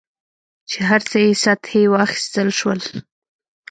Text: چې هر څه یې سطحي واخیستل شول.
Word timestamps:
چې 0.69 0.79
هر 0.89 1.01
څه 1.09 1.17
یې 1.25 1.31
سطحي 1.43 1.83
واخیستل 1.89 2.47
شول. 2.59 2.79